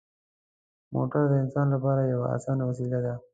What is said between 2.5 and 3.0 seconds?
وسیله